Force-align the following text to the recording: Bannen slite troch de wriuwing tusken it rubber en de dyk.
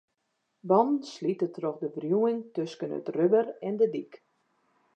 Bannen 0.69 0.97
slite 1.13 1.47
troch 1.55 1.79
de 1.81 1.89
wriuwing 1.97 2.41
tusken 2.53 2.95
it 2.99 3.11
rubber 3.15 3.47
en 3.67 3.75
de 3.79 3.87
dyk. 3.93 4.13